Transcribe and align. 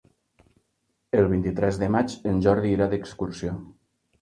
El 1.19 1.29
vint-i-tres 1.35 1.79
de 1.83 1.91
maig 1.99 2.15
en 2.33 2.41
Jordi 2.47 2.75
irà 2.79 2.89
d'excursió. 2.95 3.55